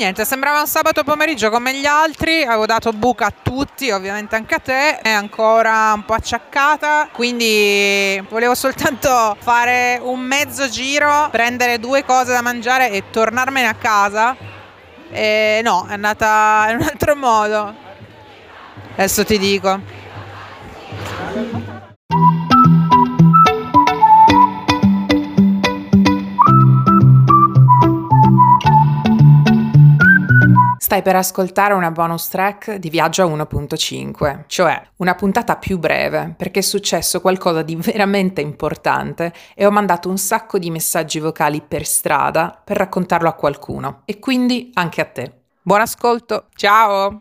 niente, 0.00 0.24
sembrava 0.24 0.60
un 0.60 0.66
sabato 0.66 1.04
pomeriggio 1.04 1.50
come 1.50 1.74
gli 1.74 1.84
altri, 1.84 2.42
avevo 2.42 2.64
dato 2.64 2.90
buca 2.92 3.26
a 3.26 3.32
tutti, 3.42 3.90
ovviamente 3.90 4.34
anche 4.34 4.54
a 4.54 4.58
te, 4.58 4.98
è 5.00 5.10
ancora 5.10 5.92
un 5.94 6.06
po' 6.06 6.14
acciaccata, 6.14 7.10
quindi 7.12 8.18
volevo 8.30 8.54
soltanto 8.54 9.36
fare 9.38 10.00
un 10.02 10.20
mezzo 10.20 10.70
giro, 10.70 11.28
prendere 11.30 11.78
due 11.78 12.02
cose 12.06 12.32
da 12.32 12.40
mangiare 12.40 12.90
e 12.90 13.10
tornarmene 13.10 13.68
a 13.68 13.74
casa. 13.74 14.34
E 15.10 15.60
no, 15.62 15.86
è 15.86 15.92
andata 15.92 16.68
in 16.72 16.76
un 16.76 16.82
altro 16.82 17.14
modo. 17.14 17.74
Adesso 18.94 19.24
ti 19.24 19.38
dico. 19.38 19.80
Stai 30.90 31.02
per 31.02 31.14
ascoltare 31.14 31.72
una 31.72 31.92
bonus 31.92 32.26
track 32.26 32.74
di 32.74 32.90
Viaggio 32.90 33.22
a 33.22 33.26
1.5, 33.26 34.46
cioè 34.48 34.82
una 34.96 35.14
puntata 35.14 35.54
più 35.54 35.78
breve 35.78 36.34
perché 36.36 36.58
è 36.58 36.62
successo 36.62 37.20
qualcosa 37.20 37.62
di 37.62 37.76
veramente 37.76 38.40
importante 38.40 39.32
e 39.54 39.64
ho 39.66 39.70
mandato 39.70 40.08
un 40.08 40.18
sacco 40.18 40.58
di 40.58 40.68
messaggi 40.68 41.20
vocali 41.20 41.62
per 41.62 41.86
strada 41.86 42.60
per 42.64 42.76
raccontarlo 42.76 43.28
a 43.28 43.34
qualcuno 43.34 44.02
e 44.04 44.18
quindi 44.18 44.72
anche 44.74 45.00
a 45.00 45.04
te. 45.04 45.32
Buon 45.62 45.82
ascolto, 45.82 46.46
ciao! 46.56 47.18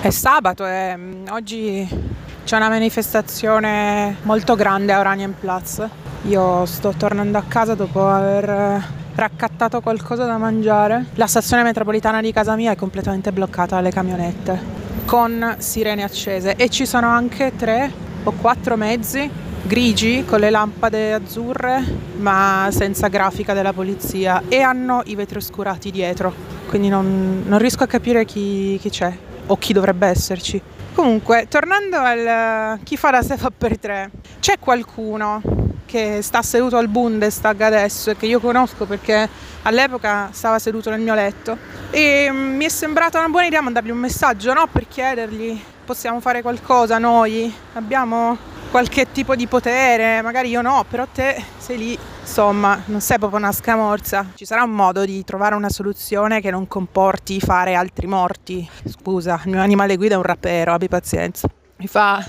È 0.00 0.10
sabato 0.10 0.64
e 0.66 0.96
mm, 0.96 1.26
oggi 1.30 2.13
c'è 2.44 2.56
una 2.56 2.68
manifestazione 2.68 4.16
molto 4.22 4.54
grande 4.54 4.92
a 4.92 5.00
Oranienplatz. 5.00 5.88
Io 6.24 6.66
sto 6.66 6.92
tornando 6.96 7.38
a 7.38 7.44
casa 7.48 7.74
dopo 7.74 8.06
aver 8.06 8.48
eh, 8.48 8.82
raccattato 9.14 9.80
qualcosa 9.80 10.26
da 10.26 10.36
mangiare. 10.36 11.06
La 11.14 11.26
stazione 11.26 11.62
metropolitana 11.62 12.20
di 12.20 12.32
casa 12.32 12.54
mia 12.54 12.72
è 12.72 12.76
completamente 12.76 13.32
bloccata 13.32 13.76
dalle 13.76 13.90
camionette 13.90 14.82
con 15.06 15.56
sirene 15.58 16.02
accese 16.02 16.54
e 16.56 16.68
ci 16.68 16.86
sono 16.86 17.08
anche 17.08 17.52
tre 17.56 17.90
o 18.22 18.32
quattro 18.32 18.76
mezzi 18.76 19.28
grigi 19.62 20.24
con 20.26 20.40
le 20.40 20.48
lampade 20.48 21.12
azzurre 21.12 21.82
ma 22.16 22.68
senza 22.70 23.08
grafica 23.08 23.52
della 23.52 23.74
polizia 23.74 24.44
e 24.48 24.60
hanno 24.60 25.02
i 25.04 25.14
vetri 25.14 25.38
oscurati 25.38 25.90
dietro 25.90 26.32
quindi 26.68 26.88
non, 26.88 27.42
non 27.46 27.58
riesco 27.58 27.82
a 27.82 27.86
capire 27.86 28.24
chi, 28.24 28.78
chi 28.80 28.88
c'è 28.88 29.14
o 29.46 29.56
chi 29.58 29.74
dovrebbe 29.74 30.06
esserci 30.06 30.62
Comunque, 30.94 31.46
tornando 31.48 31.96
al 31.98 32.78
chi 32.84 32.96
fa 32.96 33.10
la 33.10 33.20
sé 33.20 33.36
fa 33.36 33.50
per 33.50 33.78
tre, 33.78 34.10
c'è 34.38 34.60
qualcuno 34.60 35.42
che 35.84 36.22
sta 36.22 36.40
seduto 36.40 36.76
al 36.76 36.86
Bundestag 36.86 37.60
adesso 37.62 38.10
e 38.10 38.16
che 38.16 38.26
io 38.26 38.38
conosco 38.38 38.84
perché 38.84 39.28
all'epoca 39.62 40.28
stava 40.30 40.60
seduto 40.60 40.90
nel 40.90 41.00
mio 41.00 41.14
letto 41.14 41.58
e 41.90 42.28
mm, 42.30 42.56
mi 42.56 42.64
è 42.64 42.68
sembrata 42.68 43.18
una 43.18 43.28
buona 43.28 43.46
idea 43.46 43.60
mandargli 43.60 43.90
un 43.90 43.98
messaggio, 43.98 44.52
no? 44.52 44.68
Per 44.70 44.86
chiedergli 44.86 45.60
possiamo 45.84 46.20
fare 46.20 46.42
qualcosa 46.42 46.98
noi, 46.98 47.52
abbiamo 47.72 48.38
qualche 48.74 49.12
tipo 49.12 49.36
di 49.36 49.46
potere, 49.46 50.20
magari 50.20 50.48
io 50.48 50.60
no, 50.60 50.84
però 50.88 51.06
te 51.06 51.40
sei 51.58 51.78
lì, 51.78 51.98
insomma, 52.22 52.82
non 52.86 53.00
sei 53.00 53.20
proprio 53.20 53.38
una 53.38 53.52
scamorza. 53.52 54.32
Ci 54.34 54.44
sarà 54.44 54.64
un 54.64 54.72
modo 54.72 55.04
di 55.04 55.22
trovare 55.22 55.54
una 55.54 55.68
soluzione 55.68 56.40
che 56.40 56.50
non 56.50 56.66
comporti 56.66 57.38
fare 57.38 57.76
altri 57.76 58.08
morti. 58.08 58.68
Scusa, 58.84 59.40
il 59.44 59.52
mio 59.52 59.60
animale 59.60 59.94
guida 59.94 60.14
è 60.14 60.16
un 60.16 60.24
rapero, 60.24 60.72
abbi 60.72 60.88
pazienza. 60.88 61.48
Mi 61.76 61.86
fa, 61.86 62.26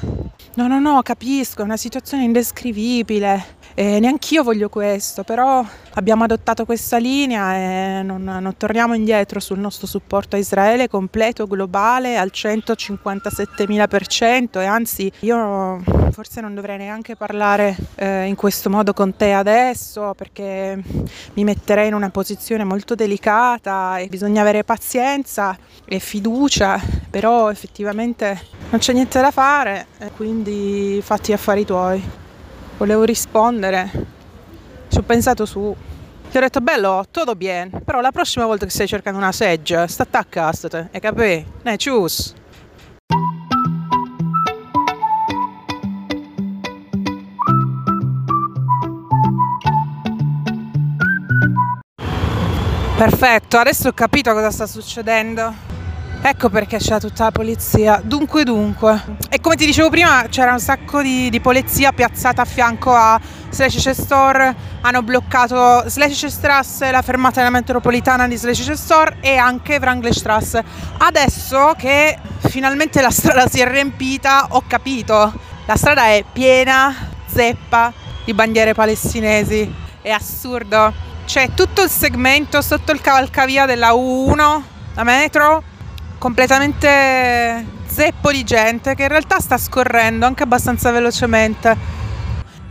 no, 0.53 0.67
no, 0.67 0.79
no, 0.79 1.01
capisco, 1.01 1.61
è 1.61 1.63
una 1.63 1.77
situazione 1.77 2.25
indescrivibile. 2.25 3.43
E 3.77 3.99
neanch'io 3.99 4.41
voglio 4.41 4.69
questo, 4.69 5.23
però 5.23 5.61
abbiamo 5.95 6.23
adottato 6.23 6.63
questa 6.63 6.95
linea 6.95 7.55
e 7.55 8.03
non, 8.03 8.23
non, 8.23 8.53
torniamo 8.55 8.93
indietro 8.93 9.41
sul 9.41 9.59
nostro 9.59 9.85
supporto 9.85 10.37
a 10.37 10.39
Israele 10.39 10.87
completo, 10.87 11.45
globale, 11.45 12.15
al 12.15 12.31
157.000% 12.33 14.61
e 14.61 14.65
anzi 14.65 15.11
io 15.19 15.83
forse 16.11 16.39
non 16.39 16.55
dovrei 16.55 16.77
neanche 16.77 17.17
parlare 17.17 17.75
eh, 17.95 18.27
in 18.27 18.35
questo 18.35 18.69
modo 18.69 18.93
con 18.93 19.13
te 19.17 19.33
adesso 19.33 20.13
perché 20.15 20.81
mi 21.33 21.43
metterei 21.43 21.89
in 21.89 21.95
una 21.95 22.11
posizione 22.11 22.63
molto 22.63 22.95
delicata 22.95 23.97
e 23.97 24.07
bisogna 24.07 24.39
avere 24.39 24.63
pazienza 24.63 25.57
e 25.83 25.99
fiducia, 25.99 26.79
però 27.09 27.51
effettivamente 27.51 28.41
non 28.69 28.79
c'è 28.79 28.93
niente 28.93 29.19
da 29.19 29.31
fare 29.31 29.87
quindi 30.15 31.01
fatti 31.03 31.33
affari 31.33 31.65
tuoi 31.65 32.23
volevo 32.77 33.03
rispondere, 33.03 33.89
ci 34.89 34.97
ho 34.97 35.03
pensato 35.03 35.45
su. 35.45 35.75
Ti 36.29 36.37
ho 36.37 36.39
detto, 36.39 36.59
bello, 36.59 37.05
tutto 37.09 37.35
bene, 37.35 37.81
però 37.83 38.01
la 38.01 38.11
prossima 38.11 38.45
volta 38.45 38.65
che 38.65 38.71
stai 38.71 38.87
cercando 38.87 39.19
una 39.19 39.31
seggia, 39.31 39.87
sta 39.87 40.05
a 40.09 40.25
casa, 40.25 40.89
e 40.91 40.99
capì? 40.99 41.45
Ne, 41.63 41.77
cius. 41.77 42.33
Perfetto, 52.97 53.57
adesso 53.57 53.89
ho 53.89 53.93
capito 53.93 54.31
cosa 54.33 54.51
sta 54.51 54.65
succedendo. 54.65 55.74
Ecco 56.27 56.49
perché 56.49 56.77
c'è 56.77 56.99
tutta 56.99 57.25
la 57.25 57.31
polizia. 57.31 58.01
Dunque, 58.03 58.43
dunque. 58.43 58.99
E 59.29 59.39
come 59.39 59.55
ti 59.55 59.63
dicevo 59.67 59.91
prima, 59.91 60.25
c'era 60.27 60.53
un 60.53 60.59
sacco 60.59 61.03
di, 61.03 61.29
di 61.29 61.39
polizia 61.39 61.91
piazzata 61.91 62.41
a 62.41 62.45
fianco 62.45 62.95
a 62.95 63.21
Slecice 63.51 63.93
Store. 63.93 64.55
Hanno 64.81 65.03
bloccato 65.03 65.87
Slecice 65.87 66.31
Strasse, 66.31 66.89
la 66.89 67.03
fermata 67.03 67.35
della 67.41 67.51
metropolitana 67.51 68.27
di 68.27 68.37
Slecice 68.37 68.75
Store 68.75 69.17
e 69.19 69.37
anche 69.37 69.77
Wranglerstrasse. 69.77 70.63
Adesso 70.97 71.75
che 71.77 72.17
finalmente 72.39 73.03
la 73.03 73.11
strada 73.11 73.47
si 73.47 73.59
è 73.59 73.69
riempita, 73.69 74.47
ho 74.49 74.63
capito. 74.65 75.31
La 75.67 75.75
strada 75.75 76.05
è 76.05 76.23
piena, 76.33 76.91
zeppa 77.27 77.93
di 78.25 78.33
bandiere 78.33 78.73
palestinesi. 78.73 79.71
È 80.01 80.09
assurdo. 80.09 80.91
C'è 81.27 81.51
tutto 81.53 81.83
il 81.83 81.89
segmento 81.91 82.63
sotto 82.63 82.91
il 82.91 82.99
cavalcavia 82.99 83.67
della 83.67 83.91
U1, 83.91 84.61
la 84.95 85.03
metro, 85.03 85.73
completamente 86.25 87.63
zeppo 87.85 88.31
di 88.31 88.43
gente 88.43 88.95
che 88.95 89.03
in 89.03 89.09
realtà 89.09 89.39
sta 89.39 89.59
scorrendo 89.59 90.25
anche 90.25 90.41
abbastanza 90.41 90.89
velocemente. 90.89 91.77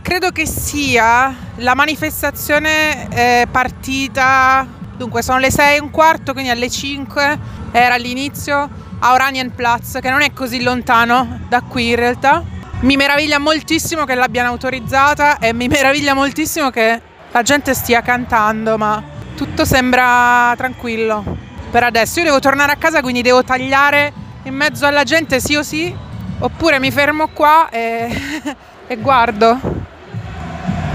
Credo 0.01 0.31
che 0.31 0.45
sia 0.45 1.33
la 1.55 1.73
manifestazione 1.73 3.07
eh, 3.07 3.47
partita, 3.49 4.67
dunque 4.97 5.21
sono 5.21 5.39
le 5.39 5.51
6 5.51 5.77
e 5.77 5.79
un 5.79 5.89
quarto, 5.89 6.33
quindi 6.33 6.51
alle 6.51 6.69
5 6.69 7.39
era 7.71 7.95
l'inizio 7.95 8.69
a 8.99 9.13
Oranienplatz, 9.13 9.99
che 10.01 10.09
non 10.09 10.21
è 10.21 10.33
così 10.33 10.61
lontano 10.61 11.39
da 11.47 11.61
qui 11.61 11.91
in 11.91 11.95
realtà. 11.95 12.43
Mi 12.81 12.97
meraviglia 12.97 13.39
moltissimo 13.39 14.03
che 14.03 14.15
l'abbiano 14.15 14.49
autorizzata 14.49 15.39
e 15.39 15.53
mi 15.53 15.69
meraviglia 15.69 16.13
moltissimo 16.13 16.71
che 16.71 17.01
la 17.31 17.41
gente 17.41 17.73
stia 17.73 18.01
cantando, 18.01 18.77
ma 18.77 19.01
tutto 19.33 19.63
sembra 19.63 20.53
tranquillo 20.57 21.44
per 21.75 21.83
adesso. 21.83 22.19
Io 22.19 22.25
devo 22.27 22.39
tornare 22.39 22.71
a 22.71 22.77
casa, 22.77 23.01
quindi 23.01 23.21
devo 23.21 23.43
tagliare 23.43 24.13
in 24.43 24.55
mezzo 24.55 24.85
alla 24.85 25.03
gente 25.03 25.41
sì 25.41 25.57
o 25.57 25.61
sì, 25.61 25.93
oppure 26.39 26.79
mi 26.79 26.89
fermo 26.89 27.27
qua 27.27 27.67
e, 27.69 28.07
e 28.87 28.95
guardo. 28.95 29.59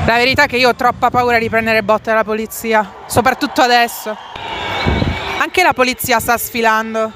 La 0.07 0.17
verità 0.17 0.45
è 0.45 0.47
che 0.47 0.57
io 0.57 0.71
ho 0.71 0.75
troppa 0.75 1.11
paura 1.11 1.39
di 1.39 1.51
prendere 1.51 1.83
botte 1.83 2.09
dalla 2.09 2.25
polizia, 2.25 2.95
soprattutto 3.05 3.61
adesso. 3.61 4.17
Anche 5.39 5.63
la 5.63 5.75
polizia 5.75 6.19
sta 6.19 6.39
sfilando. 6.39 7.13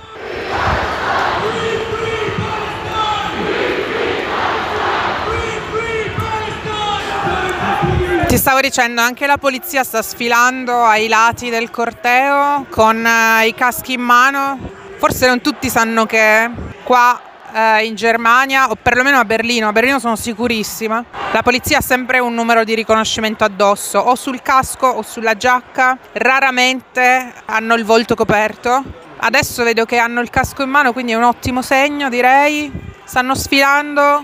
Ti 8.26 8.38
stavo 8.38 8.60
dicendo, 8.60 9.00
anche 9.00 9.26
la 9.26 9.38
polizia 9.38 9.84
sta 9.84 10.03
sfilando 10.03 10.82
ai 10.82 11.09
lati 11.09 11.50
del 11.50 11.71
corteo 11.71 12.66
con 12.68 13.06
eh, 13.06 13.47
i 13.47 13.54
caschi 13.54 13.92
in 13.92 14.00
mano. 14.00 14.59
Forse 14.98 15.26
non 15.26 15.41
tutti 15.41 15.68
sanno 15.68 16.04
che 16.06 16.50
qua 16.82 17.21
eh, 17.53 17.84
in 17.84 17.94
Germania, 17.94 18.71
o 18.71 18.76
perlomeno 18.80 19.18
a 19.18 19.24
Berlino, 19.24 19.68
a 19.68 19.72
Berlino 19.72 19.98
sono 20.00 20.16
sicurissima, 20.16 21.04
la 21.32 21.42
polizia 21.42 21.78
ha 21.78 21.80
sempre 21.80 22.18
un 22.18 22.34
numero 22.34 22.65
di 22.65 22.74
riconoscimento 22.74 23.44
addosso, 23.44 23.98
o 23.98 24.15
sul 24.16 24.42
casco 24.42 24.86
o 24.86 25.03
sulla 25.03 25.36
giacca, 25.36 25.97
raramente 26.12 27.32
hanno 27.44 27.74
il 27.74 27.84
volto 27.84 28.15
coperto. 28.15 28.82
Adesso 29.16 29.62
vedo 29.62 29.84
che 29.84 29.98
hanno 29.98 30.20
il 30.20 30.30
casco 30.30 30.62
in 30.62 30.70
mano, 30.70 30.92
quindi 30.92 31.12
è 31.12 31.15
un 31.15 31.22
ottimo 31.22 31.62
segno, 31.62 32.09
direi. 32.09 32.70
Stanno 33.04 33.34
sfilando 33.34 34.22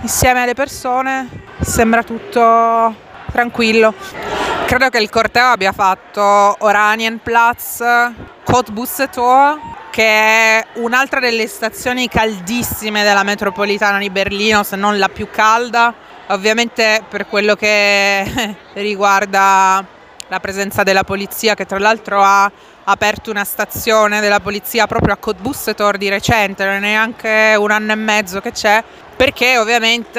insieme 0.00 0.42
alle 0.42 0.54
persone, 0.54 1.28
sembra 1.60 2.02
tutto 2.02 3.10
tranquillo. 3.32 3.94
Credo 4.66 4.88
che 4.90 4.98
il 4.98 5.10
corteo 5.10 5.46
abbia 5.46 5.72
fatto 5.72 6.20
Oranienplatz, 6.58 7.82
Cottbus 8.44 9.06
Tor, 9.10 9.58
che 9.90 10.04
è 10.04 10.66
un'altra 10.74 11.20
delle 11.20 11.46
stazioni 11.46 12.08
caldissime 12.08 13.02
della 13.02 13.22
metropolitana 13.22 13.98
di 13.98 14.08
Berlino, 14.10 14.62
se 14.62 14.76
non 14.76 14.98
la 14.98 15.08
più 15.08 15.28
calda, 15.30 15.92
ovviamente 16.28 17.02
per 17.08 17.26
quello 17.26 17.54
che 17.54 18.56
riguarda 18.74 19.84
la 20.28 20.40
presenza 20.40 20.82
della 20.82 21.04
polizia 21.04 21.54
che 21.54 21.66
tra 21.66 21.78
l'altro 21.78 22.22
ha 22.22 22.50
aperto 22.84 23.30
una 23.30 23.44
stazione 23.44 24.20
della 24.20 24.40
polizia 24.40 24.86
proprio 24.86 25.12
a 25.12 25.18
Cottbussetor 25.18 25.98
di 25.98 26.08
recente, 26.08 26.64
non 26.64 26.74
è 26.74 26.80
neanche 26.80 27.54
un 27.58 27.70
anno 27.70 27.92
e 27.92 27.96
mezzo 27.96 28.40
che 28.40 28.52
c'è, 28.52 28.82
perché 29.22 29.56
ovviamente 29.56 30.18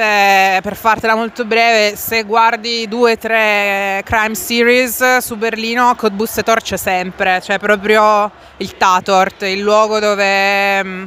per 0.62 0.78
fartela 0.78 1.14
molto 1.14 1.44
breve, 1.44 1.98
se 1.98 2.24
guardi 2.24 2.88
due 2.88 3.12
o 3.12 3.18
tre 3.18 4.02
crime 4.06 4.34
series 4.34 5.18
su 5.18 5.36
Berlino, 5.36 5.94
Cottbussetor 5.94 6.62
c'è 6.62 6.78
sempre, 6.78 7.42
c'è 7.42 7.60
proprio 7.60 8.32
il 8.56 8.78
Tatort, 8.78 9.42
il 9.42 9.60
luogo 9.60 10.00
dove 10.00 10.82
mm, 10.82 11.06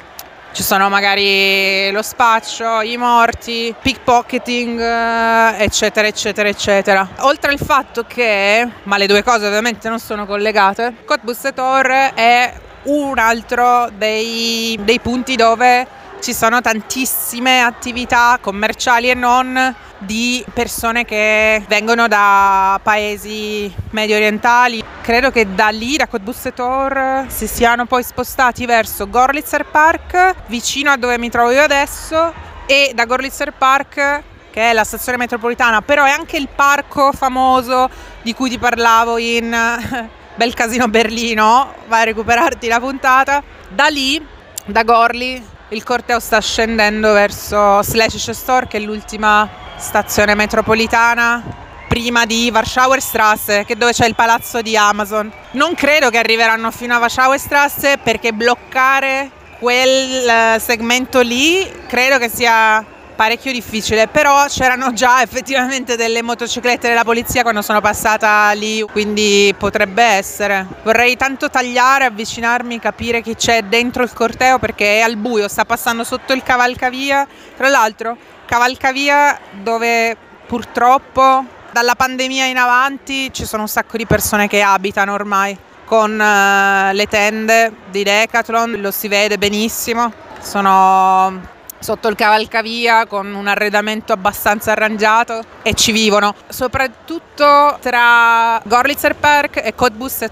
ci 0.52 0.62
sono 0.62 0.90
magari 0.90 1.90
lo 1.90 2.02
spaccio, 2.02 2.82
i 2.82 2.98
morti, 2.98 3.74
pickpocketing, 3.80 4.78
eh, 4.78 5.64
eccetera, 5.64 6.06
eccetera, 6.06 6.50
eccetera. 6.50 7.08
Oltre 7.20 7.50
al 7.50 7.58
fatto 7.58 8.04
che, 8.06 8.68
ma 8.82 8.98
le 8.98 9.06
due 9.06 9.22
cose 9.22 9.46
ovviamente 9.46 9.88
non 9.88 10.00
sono 10.00 10.26
collegate, 10.26 10.96
Cottbussetor 11.06 12.12
è 12.12 12.52
un 12.82 13.18
altro 13.18 13.88
dei, 13.96 14.78
dei 14.82 15.00
punti 15.00 15.34
dove 15.34 16.04
ci 16.26 16.34
sono 16.34 16.60
tantissime 16.60 17.62
attività 17.62 18.36
commerciali 18.40 19.08
e 19.08 19.14
non 19.14 19.72
di 19.98 20.44
persone 20.52 21.04
che 21.04 21.64
vengono 21.68 22.08
da 22.08 22.80
paesi 22.82 23.72
medio 23.90 24.16
orientali. 24.16 24.82
Credo 25.02 25.30
che 25.30 25.54
da 25.54 25.68
lì, 25.68 25.96
da 25.96 26.08
Cottbussetor, 26.08 27.26
si 27.28 27.46
siano 27.46 27.86
poi 27.86 28.02
spostati 28.02 28.66
verso 28.66 29.08
Gorlitzer 29.08 29.66
Park, 29.66 30.34
vicino 30.48 30.90
a 30.90 30.96
dove 30.96 31.16
mi 31.16 31.30
trovo 31.30 31.52
io 31.52 31.62
adesso, 31.62 32.34
e 32.66 32.90
da 32.92 33.04
Gorlitzer 33.04 33.52
Park 33.52 34.22
che 34.50 34.70
è 34.70 34.72
la 34.72 34.82
stazione 34.82 35.18
metropolitana, 35.18 35.80
però 35.80 36.02
è 36.02 36.10
anche 36.10 36.38
il 36.38 36.48
parco 36.52 37.12
famoso 37.12 37.88
di 38.22 38.34
cui 38.34 38.50
ti 38.50 38.58
parlavo 38.58 39.16
in 39.18 39.54
Bel 40.34 40.54
Casino 40.54 40.88
Berlino, 40.88 41.72
vai 41.86 42.00
a 42.00 42.04
recuperarti 42.04 42.66
la 42.66 42.80
puntata. 42.80 43.40
Da 43.68 43.86
lì, 43.86 44.20
da 44.64 44.82
Gorli, 44.82 45.54
il 45.70 45.82
corteo 45.82 46.20
sta 46.20 46.40
scendendo 46.40 47.12
verso 47.12 47.82
Slesische 47.82 48.32
Store, 48.32 48.68
che 48.68 48.76
è 48.76 48.80
l'ultima 48.80 49.48
stazione 49.76 50.34
metropolitana 50.34 51.42
prima 51.88 52.24
di 52.24 52.50
Warschauer 52.52 53.00
Strasse, 53.00 53.64
che 53.64 53.72
è 53.72 53.76
dove 53.76 53.92
c'è 53.92 54.06
il 54.06 54.14
palazzo 54.14 54.62
di 54.62 54.76
Amazon. 54.76 55.30
Non 55.52 55.74
credo 55.74 56.10
che 56.10 56.18
arriveranno 56.18 56.70
fino 56.70 56.94
a 56.94 56.98
Warschauer 56.98 57.38
Strasse 57.38 57.98
perché 57.98 58.32
bloccare 58.32 59.30
quel 59.58 60.28
eh, 60.28 60.58
segmento 60.60 61.20
lì 61.20 61.68
credo 61.88 62.18
che 62.18 62.28
sia 62.28 62.84
parecchio 63.16 63.50
difficile, 63.50 64.06
però 64.06 64.44
c'erano 64.46 64.92
già 64.92 65.22
effettivamente 65.22 65.96
delle 65.96 66.22
motociclette 66.22 66.86
della 66.86 67.02
polizia 67.02 67.42
quando 67.42 67.62
sono 67.62 67.80
passata 67.80 68.52
lì, 68.52 68.82
quindi 68.82 69.52
potrebbe 69.58 70.02
essere. 70.02 70.66
Vorrei 70.84 71.16
tanto 71.16 71.50
tagliare, 71.50 72.04
avvicinarmi, 72.04 72.78
capire 72.78 73.22
chi 73.22 73.34
c'è 73.34 73.62
dentro 73.62 74.02
il 74.02 74.12
corteo 74.12 74.58
perché 74.58 74.98
è 74.98 75.00
al 75.00 75.16
buio, 75.16 75.48
sta 75.48 75.64
passando 75.64 76.04
sotto 76.04 76.34
il 76.34 76.42
cavalcavia. 76.42 77.26
Tra 77.56 77.68
l'altro, 77.68 78.16
cavalcavia 78.44 79.40
dove 79.62 80.16
purtroppo 80.46 81.44
dalla 81.72 81.94
pandemia 81.94 82.44
in 82.44 82.58
avanti 82.58 83.32
ci 83.32 83.44
sono 83.44 83.62
un 83.62 83.68
sacco 83.68 83.96
di 83.96 84.06
persone 84.06 84.46
che 84.46 84.62
abitano 84.62 85.12
ormai 85.12 85.58
con 85.84 86.12
uh, 86.12 86.92
le 86.92 87.06
tende 87.06 87.72
di 87.90 88.02
Decathlon, 88.02 88.80
lo 88.80 88.90
si 88.90 89.08
vede 89.08 89.38
benissimo. 89.38 90.12
Sono 90.40 91.54
sotto 91.78 92.08
il 92.08 92.16
cavalcavia 92.16 93.06
con 93.06 93.32
un 93.34 93.46
arredamento 93.46 94.12
abbastanza 94.12 94.72
arrangiato 94.72 95.42
e 95.62 95.74
ci 95.74 95.92
vivono, 95.92 96.34
soprattutto 96.48 97.78
tra 97.80 98.60
Gorlitzer 98.64 99.14
Park 99.14 99.60
e 99.62 99.74
Cottbus 99.74 100.24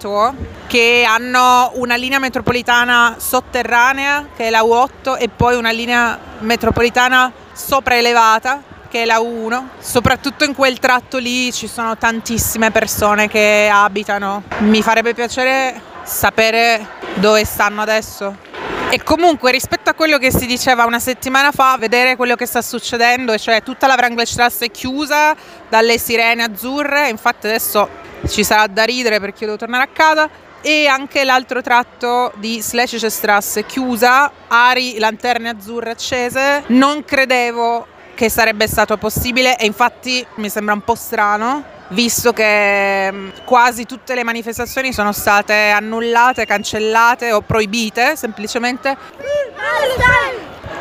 che 0.66 1.04
hanno 1.06 1.70
una 1.74 1.96
linea 1.96 2.18
metropolitana 2.18 3.16
sotterranea 3.18 4.28
che 4.36 4.44
è 4.44 4.50
la 4.50 4.60
U8 4.60 5.18
e 5.18 5.28
poi 5.28 5.56
una 5.56 5.70
linea 5.70 6.18
metropolitana 6.40 7.32
sopraelevata 7.52 8.62
che 8.94 9.02
è 9.02 9.04
la 9.04 9.18
U1. 9.18 9.62
Soprattutto 9.80 10.44
in 10.44 10.54
quel 10.54 10.78
tratto 10.78 11.18
lì 11.18 11.52
ci 11.52 11.66
sono 11.66 11.96
tantissime 11.96 12.70
persone 12.70 13.28
che 13.28 13.68
abitano. 13.72 14.44
Mi 14.58 14.82
farebbe 14.82 15.14
piacere 15.14 15.80
sapere 16.04 16.86
dove 17.14 17.44
stanno 17.44 17.82
adesso. 17.82 18.53
E 18.94 19.02
comunque 19.02 19.50
rispetto 19.50 19.90
a 19.90 19.92
quello 19.92 20.18
che 20.18 20.30
si 20.30 20.46
diceva 20.46 20.84
una 20.84 21.00
settimana 21.00 21.50
fa, 21.50 21.76
vedere 21.76 22.14
quello 22.14 22.36
che 22.36 22.46
sta 22.46 22.62
succedendo, 22.62 23.36
cioè 23.36 23.60
tutta 23.64 23.88
la 23.88 23.94
Wranglerstrasse 23.94 24.66
è 24.66 24.70
chiusa 24.70 25.34
dalle 25.68 25.98
sirene 25.98 26.44
azzurre, 26.44 27.08
infatti 27.08 27.48
adesso 27.48 27.88
ci 28.28 28.44
sarà 28.44 28.68
da 28.68 28.84
ridere 28.84 29.18
perché 29.18 29.40
io 29.40 29.46
devo 29.46 29.58
tornare 29.58 29.82
a 29.82 29.88
casa, 29.92 30.30
e 30.60 30.86
anche 30.86 31.24
l'altro 31.24 31.60
tratto 31.60 32.30
di 32.36 32.60
Slesische 32.62 33.10
Strasse 33.10 33.66
chiusa, 33.66 34.30
ari, 34.46 34.96
lanterne 35.00 35.48
azzurre 35.48 35.90
accese. 35.90 36.62
Non 36.68 37.04
credevo 37.04 37.88
che 38.14 38.30
sarebbe 38.30 38.68
stato 38.68 38.96
possibile 38.96 39.58
e 39.58 39.66
infatti 39.66 40.24
mi 40.36 40.48
sembra 40.48 40.72
un 40.72 40.82
po' 40.82 40.94
strano 40.94 41.73
visto 41.88 42.32
che 42.32 43.10
mm, 43.12 43.28
quasi 43.44 43.84
tutte 43.84 44.14
le 44.14 44.24
manifestazioni 44.24 44.92
sono 44.92 45.12
state 45.12 45.70
annullate, 45.70 46.46
cancellate 46.46 47.32
o 47.32 47.40
proibite 47.40 48.16
semplicemente. 48.16 48.96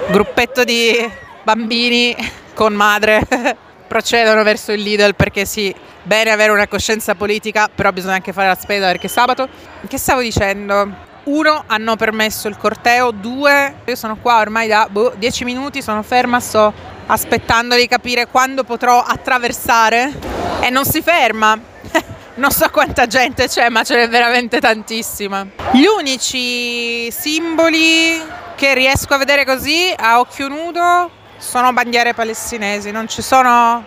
Gruppetto 0.10 0.64
di 0.64 0.96
bambini 1.44 2.16
con 2.54 2.74
madre 2.74 3.26
procedono 3.88 4.44
verso 4.44 4.72
il 4.72 4.82
Lidl 4.82 5.16
perché 5.16 5.46
sì, 5.46 5.74
bene 6.04 6.32
avere 6.32 6.52
una 6.52 6.68
coscienza 6.68 7.16
politica, 7.16 7.70
però 7.74 7.92
bisogna 7.92 8.16
anche 8.16 8.34
fare 8.34 8.48
la 8.48 8.56
spesa 8.56 8.88
perché 8.88 9.08
sabato. 9.08 9.48
Che 9.88 9.98
stavo 9.98 10.22
dicendo? 10.22 11.12
Uno, 11.25 11.64
hanno 11.68 11.96
permesso 11.96 12.50
il 12.50 12.58
corteo, 12.58 13.12
due, 13.12 13.75
io 13.86 13.96
sono 13.96 14.18
qua 14.22 14.40
ormai 14.40 14.68
da 14.68 14.88
boh, 14.90 15.14
dieci 15.16 15.46
minuti, 15.46 15.81
sono 15.81 16.04
ferma, 16.04 16.42
sto 16.42 16.74
aspettando 17.06 17.75
di 17.75 17.88
capire 17.88 18.28
quando 18.28 18.66
potrò 18.66 19.02
attraversare 19.02 20.12
e 20.60 20.70
non 20.70 20.84
si 20.84 21.02
ferma. 21.02 21.58
non 22.36 22.52
so 22.52 22.70
quanta 22.70 23.08
gente 23.08 23.48
c'è, 23.48 23.70
ma 23.70 23.84
ce 23.84 23.96
n'è 23.96 24.10
veramente 24.10 24.60
tantissima. 24.60 25.48
Gli 25.72 25.86
unici 25.86 27.10
simboli 27.10 28.22
che 28.56 28.74
riesco 28.74 29.14
a 29.14 29.18
vedere 29.18 29.46
così 29.46 29.94
a 29.96 30.19
occhio 30.19 30.50
nudo 30.50 31.10
sono 31.38 31.72
bandiere 31.72 32.14
palestinesi, 32.14 32.92
non 32.92 33.07
ci 33.07 33.21
sono, 33.21 33.86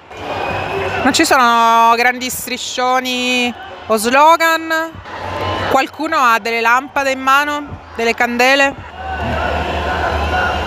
non 1.02 1.12
ci 1.12 1.26
sono 1.26 1.94
grandi 1.96 2.30
striscioni 2.30 3.52
o 3.88 3.96
slogan. 3.96 4.92
Qualcuno 5.70 6.16
ha 6.16 6.38
delle 6.38 6.60
lampade 6.60 7.10
in 7.10 7.20
mano, 7.20 7.80
delle 7.96 8.14
candele, 8.14 8.74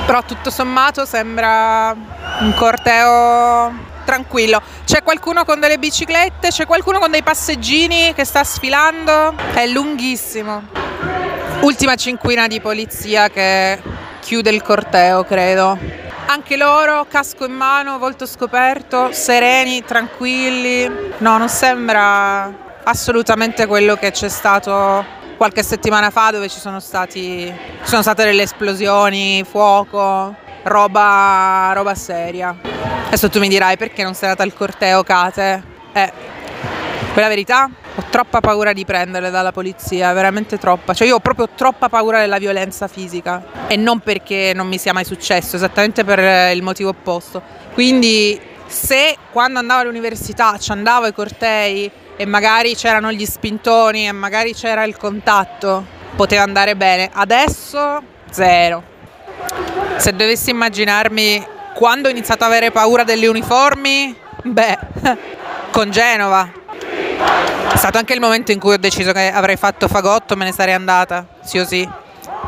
però 0.05 0.23
tutto 0.23 0.49
sommato 0.49 1.05
sembra 1.05 1.95
un 2.39 2.53
corteo 2.55 3.73
tranquillo. 4.05 4.61
C'è 4.85 5.03
qualcuno 5.03 5.45
con 5.45 5.59
delle 5.59 5.77
biciclette, 5.77 6.49
c'è 6.49 6.65
qualcuno 6.65 6.99
con 6.99 7.11
dei 7.11 7.23
passeggini 7.23 8.13
che 8.13 8.25
sta 8.25 8.43
sfilando, 8.43 9.35
è 9.53 9.65
lunghissimo. 9.67 10.63
Ultima 11.61 11.95
cinquina 11.95 12.47
di 12.47 12.61
polizia 12.61 13.29
che 13.29 13.81
chiude 14.19 14.49
il 14.49 14.61
corteo, 14.61 15.23
credo. 15.23 15.77
Anche 16.27 16.55
loro, 16.55 17.05
casco 17.09 17.45
in 17.45 17.53
mano, 17.53 17.97
volto 17.97 18.25
scoperto, 18.25 19.11
sereni, 19.11 19.83
tranquilli. 19.83 20.89
No, 21.17 21.37
non 21.37 21.49
sembra 21.49 22.67
assolutamente 22.89 23.67
quello 23.67 23.95
che 23.95 24.09
c'è 24.09 24.29
stato 24.29 25.05
qualche 25.37 25.61
settimana 25.63 26.09
fa 26.09 26.31
dove 26.31 26.49
ci 26.49 26.59
sono, 26.59 26.79
stati, 26.79 27.45
ci 27.45 27.87
sono 27.87 28.01
state 28.01 28.25
delle 28.25 28.41
esplosioni, 28.41 29.43
fuoco, 29.47 30.35
roba, 30.63 31.71
roba 31.73 31.93
seria. 31.93 32.55
Adesso 33.07 33.29
tu 33.29 33.39
mi 33.39 33.47
dirai 33.47 33.77
perché 33.77 34.03
non 34.03 34.15
sei 34.15 34.29
andata 34.29 34.43
al 34.43 34.53
corteo, 34.53 35.03
Kate? 35.03 35.63
Eh, 35.93 36.11
per 37.13 37.23
la 37.23 37.29
verità 37.29 37.69
ho 37.95 38.03
troppa 38.09 38.39
paura 38.39 38.73
di 38.73 38.85
prenderle 38.85 39.29
dalla 39.29 39.51
polizia, 39.51 40.11
veramente 40.13 40.57
troppa. 40.57 40.93
Cioè 40.93 41.07
io 41.07 41.15
ho 41.15 41.19
proprio 41.19 41.47
troppa 41.55 41.89
paura 41.89 42.19
della 42.19 42.39
violenza 42.39 42.87
fisica 42.87 43.67
e 43.67 43.75
non 43.75 43.99
perché 43.99 44.51
non 44.55 44.67
mi 44.67 44.79
sia 44.79 44.93
mai 44.93 45.05
successo, 45.05 45.55
esattamente 45.55 46.03
per 46.03 46.53
il 46.55 46.63
motivo 46.63 46.89
opposto. 46.89 47.41
Quindi 47.73 48.39
se 48.65 49.15
quando 49.31 49.59
andavo 49.59 49.81
all'università 49.81 50.57
ci 50.57 50.71
andavo 50.71 51.05
ai 51.05 51.13
cortei 51.13 51.91
e 52.21 52.25
magari 52.25 52.75
c'erano 52.75 53.13
gli 53.13 53.25
spintoni 53.25 54.05
e 54.05 54.11
magari 54.11 54.53
c'era 54.53 54.83
il 54.83 54.97
contatto, 54.97 55.85
poteva 56.17 56.43
andare 56.43 56.75
bene. 56.75 57.09
Adesso 57.13 58.01
zero. 58.29 58.83
Se 59.95 60.11
dovessi 60.11 60.49
immaginarmi 60.49 61.47
quando 61.73 62.09
ho 62.09 62.11
iniziato 62.11 62.43
ad 62.43 62.49
avere 62.49 62.71
paura 62.71 63.05
delle 63.05 63.27
uniformi, 63.27 64.13
beh, 64.43 64.77
con 65.71 65.91
Genova. 65.91 66.51
È 67.71 67.77
stato 67.77 67.97
anche 67.97 68.11
il 68.11 68.19
momento 68.19 68.51
in 68.51 68.59
cui 68.59 68.73
ho 68.73 68.77
deciso 68.77 69.13
che 69.13 69.31
avrei 69.31 69.55
fatto 69.55 69.87
fagotto, 69.87 70.35
me 70.35 70.43
ne 70.43 70.51
sarei 70.51 70.73
andata, 70.73 71.25
sì 71.41 71.57
o 71.57 71.65
sì. 71.65 71.87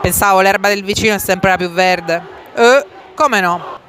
Pensavo 0.02 0.42
l'erba 0.42 0.68
del 0.68 0.84
vicino 0.84 1.16
è 1.16 1.18
sempre 1.18 1.52
la 1.52 1.56
più 1.56 1.70
verde. 1.70 2.22
Eh, 2.56 2.86
come 3.16 3.40
no? 3.40 3.80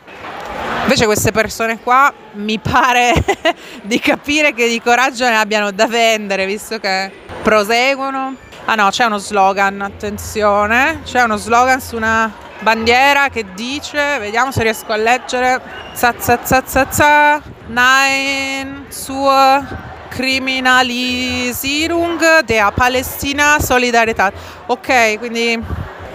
Invece 0.93 1.09
queste 1.09 1.33
persone 1.33 1.81
qua 1.81 2.13
mi 2.33 2.59
pare 2.59 3.15
di 3.81 3.99
capire 3.99 4.53
che 4.53 4.69
di 4.69 4.79
coraggio 4.79 5.27
ne 5.27 5.39
abbiano 5.39 5.71
da 5.71 5.87
vendere, 5.87 6.45
visto 6.45 6.79
che 6.79 7.11
proseguono. 7.43 8.37
Ah 8.67 8.75
no, 8.75 8.91
c'è 8.91 9.07
uno 9.07 9.17
slogan, 9.17 9.81
attenzione, 9.81 11.01
c'è 11.03 11.23
uno 11.23 11.39
slogan 11.39 11.81
su 11.81 11.97
una 11.97 12.31
bandiera 12.59 13.31
che 13.31 13.47
dice, 13.55 14.19
vediamo 14.19 14.53
se 14.53 14.65
riesco 14.65 14.93
a 14.93 14.97
leggere, 14.97 15.63
za 15.95 16.13
za 16.19 16.41
za 16.45 16.63
za 16.67 16.87
za, 16.91 17.41
nein 17.69 18.85
zur 18.91 19.65
Kriminalisierung 20.11 22.21
der 22.45 22.71
Palestina 22.75 23.59
Solidarität. 23.61 24.35
Ok, 24.67 25.19
quindi 25.19 25.59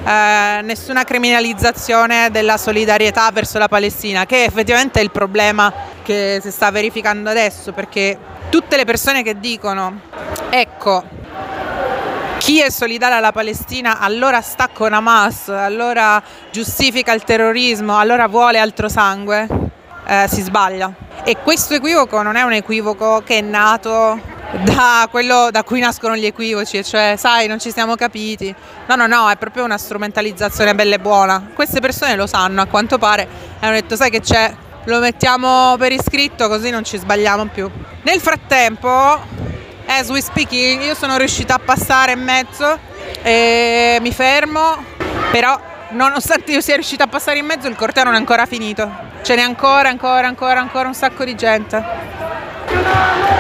eh, 0.08 0.62
nessuna 0.62 1.04
criminalizzazione 1.04 2.30
della 2.32 2.56
solidarietà 2.56 3.30
verso 3.34 3.58
la 3.58 3.68
Palestina, 3.68 4.26
che 4.26 4.46
effettivamente 4.46 5.02
è 5.02 5.04
il 5.04 5.12
problema 5.12 5.74
che 6.02 6.40
si 6.42 6.50
sta 6.50 6.72
verificando 6.72 7.30
adesso, 7.30 7.74
perché 7.74 8.18
tutte 8.50 8.78
le 8.78 8.86
persone 8.86 9.22
che 9.22 9.38
dicono, 9.38 10.00
ecco, 10.50 11.04
chi 12.38 12.62
è 12.62 12.70
solidale 12.70 13.16
alla 13.16 13.34
Palestina 13.34 14.00
allora 14.00 14.40
sta 14.40 14.70
con 14.72 14.94
Hamas, 14.94 15.50
allora 15.50 16.24
giustifica 16.52 17.12
il 17.12 17.24
terrorismo, 17.24 17.98
allora 17.98 18.28
vuole 18.28 18.60
altro 18.60 18.88
sangue, 18.88 19.46
eh, 20.06 20.28
si 20.30 20.42
sbaglia. 20.42 20.90
E 21.26 21.36
questo 21.44 21.74
equivoco 21.74 22.22
non 22.22 22.38
è 22.38 22.44
un 22.44 22.54
equivoco 22.54 23.22
che 23.26 23.40
è 23.40 23.42
nato 23.42 24.37
da 24.64 25.08
quello 25.12 25.50
da 25.52 25.64
cui 25.64 25.80
nascono 25.80 26.16
gli 26.16 26.26
equivoci, 26.26 26.84
cioè 26.84 27.16
sai 27.18 27.48
non 27.48 27.60
ci 27.60 27.72
siamo 27.72 27.96
capiti. 27.96 28.54
No, 28.88 28.96
no, 28.96 29.08
no, 29.08 29.30
è 29.30 29.36
proprio 29.36 29.64
una 29.64 29.78
strumentalizzazione 29.78 30.74
bella 30.74 30.96
e 30.96 31.00
buona. 31.00 31.50
Queste 31.54 31.80
persone 31.80 32.16
lo 32.16 32.28
sanno 32.28 32.62
a 32.62 32.66
quanto 32.66 32.98
pare 32.98 33.24
e 33.60 33.66
hanno 33.66 33.74
detto 33.74 33.96
sai 33.96 34.10
che 34.10 34.22
c'è, 34.22 34.54
lo 34.86 35.00
mettiamo 35.00 35.76
per 35.78 35.92
iscritto 35.92 36.48
così 36.48 36.70
non 36.70 36.84
ci 36.84 36.98
sbagliamo 36.98 37.46
più. 37.48 37.70
Nel 38.04 38.20
frattempo, 38.22 38.90
as 39.86 40.10
we 40.10 40.22
speaking, 40.22 40.82
io 40.82 40.96
sono 40.96 41.18
riuscita 41.18 41.56
a 41.56 41.60
passare 41.60 42.14
in 42.14 42.24
mezzo 42.24 42.80
e 43.22 43.98
mi 44.00 44.14
fermo, 44.14 44.82
però 45.32 45.60
nonostante 45.90 46.52
io 46.52 46.62
sia 46.62 46.76
riuscita 46.76 47.04
a 47.04 47.08
passare 47.08 47.40
in 47.40 47.46
mezzo 47.46 47.68
il 47.68 47.76
corteo 47.76 48.06
non 48.06 48.14
è 48.14 48.18
ancora 48.18 48.46
finito. 48.46 48.90
Ce 49.24 49.36
n'è 49.36 49.42
ancora, 49.42 49.90
ancora, 49.90 50.28
ancora, 50.28 50.62
ancora 50.62 50.88
un 50.88 50.94
sacco 50.94 51.26
di 51.26 51.36
gente. 51.36 52.37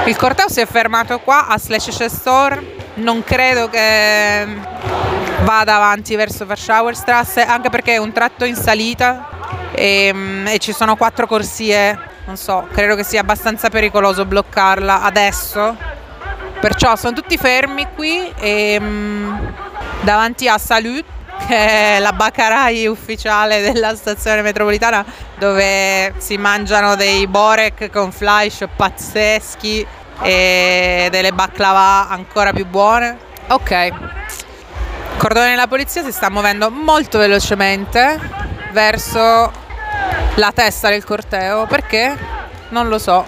Il 0.05 0.15
corteo 0.15 0.49
si 0.49 0.61
è 0.61 0.65
fermato 0.65 1.19
qua 1.19 1.47
a 1.47 1.57
Slash 1.57 2.05
Store, 2.05 2.75
non 2.95 3.23
credo 3.23 3.69
che 3.69 4.47
vada 5.43 5.75
avanti 5.75 6.15
verso 6.15 6.45
Warschauer 6.45 6.95
Strasse, 6.95 7.41
anche 7.43 7.69
perché 7.69 7.93
è 7.93 7.97
un 7.97 8.11
tratto 8.11 8.45
in 8.45 8.55
salita 8.55 9.27
e, 9.71 10.11
mm, 10.13 10.47
e, 10.47 10.57
ci 10.59 10.73
sono 10.73 10.95
quattro 10.95 11.27
corsie, 11.27 11.97
non 12.25 12.37
so, 12.37 12.67
credo 12.71 12.95
che 12.95 13.03
sia 13.03 13.21
abbastanza 13.21 13.69
pericoloso 13.69 14.25
bloccarla 14.25 15.01
adesso. 15.01 15.75
Perciò 16.59 16.95
sono 16.95 17.13
tutti 17.13 17.37
fermi 17.37 17.87
qui 17.93 18.31
e, 18.39 18.77
mm, 18.79 19.35
davanti 20.01 20.47
a 20.47 20.57
Salut 20.57 21.05
che 21.45 21.95
è 21.95 21.99
la 21.99 22.13
Baccarai 22.13 22.87
ufficiale 22.87 23.61
della 23.61 23.95
stazione 23.95 24.41
metropolitana 24.41 25.05
dove 25.37 26.13
si 26.17 26.37
mangiano 26.37 26.95
dei 26.95 27.27
borek 27.27 27.89
con 27.91 28.11
flash 28.11 28.65
pazzeschi 28.75 29.85
e 30.21 31.07
delle 31.11 31.31
baklava 31.31 32.09
ancora 32.09 32.51
più 32.53 32.65
buone. 32.65 33.17
Ok, 33.49 33.71
il 33.71 35.17
cordone 35.17 35.49
della 35.49 35.67
polizia 35.67 36.03
si 36.03 36.11
sta 36.11 36.29
muovendo 36.29 36.69
molto 36.69 37.17
velocemente 37.17 38.19
verso 38.71 39.51
la 40.35 40.51
testa 40.51 40.89
del 40.89 41.03
corteo 41.03 41.65
perché 41.65 42.15
non 42.69 42.89
lo 42.89 42.99
so. 42.99 43.25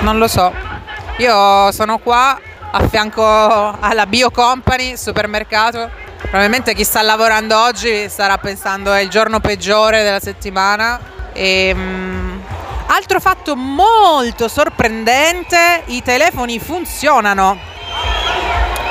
Non 0.00 0.18
lo 0.18 0.28
so. 0.28 0.52
Io 1.18 1.70
sono 1.72 1.98
qua 1.98 2.38
a 2.70 2.88
fianco 2.88 3.22
alla 3.78 4.06
Bio 4.06 4.30
Company, 4.30 4.96
supermercato 4.96 5.90
Probabilmente 6.22 6.74
chi 6.74 6.84
sta 6.84 7.02
lavorando 7.02 7.58
oggi 7.58 8.08
starà 8.08 8.38
pensando 8.38 8.92
è 8.92 9.00
il 9.00 9.10
giorno 9.10 9.40
peggiore 9.40 10.02
della 10.02 10.20
settimana. 10.20 10.98
E, 11.32 11.72
um, 11.74 12.42
altro 12.86 13.20
fatto 13.20 13.54
molto 13.54 14.48
sorprendente, 14.48 15.82
i 15.86 16.02
telefoni 16.02 16.58
funzionano. 16.58 17.58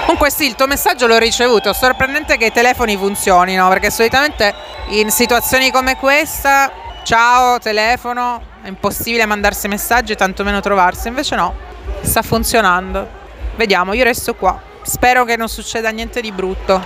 Comunque 0.01 0.29
sì, 0.29 0.45
il 0.45 0.55
tuo 0.55 0.67
messaggio 0.67 1.07
l'ho 1.07 1.17
ricevuto, 1.17 1.73
sorprendente 1.73 2.35
che 2.37 2.47
i 2.47 2.51
telefoni 2.51 2.97
funzionino, 2.97 3.69
perché 3.69 3.89
solitamente 3.89 4.53
in 4.89 5.09
situazioni 5.09 5.71
come 5.71 5.95
questa, 5.95 6.71
ciao 7.03 7.59
telefono, 7.59 8.41
è 8.61 8.67
impossibile 8.67 9.25
mandarsi 9.25 9.67
messaggi, 9.67 10.15
tantomeno 10.15 10.59
trovarsi, 10.59 11.07
invece 11.07 11.35
no, 11.35 11.55
sta 12.01 12.21
funzionando. 12.21 13.07
Vediamo, 13.55 13.93
io 13.93 14.03
resto 14.03 14.35
qua. 14.35 14.59
Spero 14.83 15.23
che 15.23 15.37
non 15.37 15.47
succeda 15.47 15.89
niente 15.91 16.19
di 16.21 16.31
brutto. 16.31 16.83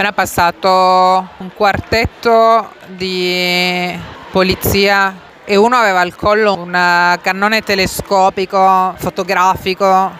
Era 0.00 0.12
passato 0.12 0.68
un 1.38 1.50
quartetto 1.52 2.70
di 2.86 3.98
polizia 4.30 5.12
e 5.44 5.56
uno 5.56 5.74
aveva 5.74 5.98
al 5.98 6.14
collo 6.14 6.54
un 6.54 6.70
cannone 7.20 7.62
telescopico 7.62 8.94
fotografico. 8.96 10.12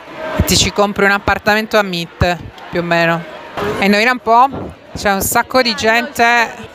Ti 0.45 0.57
ci 0.57 0.73
compri 0.73 1.05
un 1.05 1.13
appartamento 1.13 1.79
a 1.79 1.83
Meet 1.83 2.39
più 2.71 2.81
o 2.81 2.83
meno. 2.83 3.23
E 3.79 3.85
indovina 3.85 4.11
un 4.11 4.19
po' 4.19 4.49
c'è 4.97 5.13
un 5.13 5.21
sacco 5.21 5.63
di 5.63 5.73
gente 5.77 6.25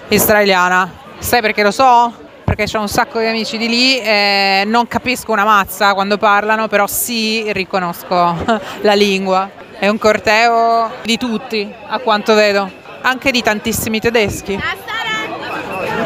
israeliana. 0.07 0.89
Sai 1.19 1.41
perché 1.41 1.61
lo 1.61 1.71
so? 1.71 2.21
perché 2.45 2.65
c'è 2.65 2.77
un 2.77 2.87
sacco 2.87 3.19
di 3.19 3.25
amici 3.25 3.57
di 3.57 3.67
lì 3.67 3.99
e 3.99 4.63
non 4.65 4.87
capisco 4.87 5.31
una 5.31 5.43
mazza 5.43 5.93
quando 5.93 6.17
parlano 6.17 6.67
però 6.67 6.87
sì 6.87 7.51
riconosco 7.51 8.61
la 8.79 8.93
lingua. 8.93 9.49
È 9.77 9.89
un 9.89 9.97
corteo 9.97 10.89
di 11.03 11.17
tutti 11.17 11.69
a 11.87 11.99
quanto 11.99 12.33
vedo 12.33 12.82
anche 13.03 13.31
di 13.31 13.41
tantissimi 13.41 13.99
tedeschi. 13.99 14.59